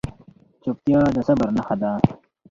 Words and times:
چپتیا، 0.63 1.01
د 1.15 1.17
صبر 1.27 1.47
نښه 1.57 1.75
ده. 1.81 1.91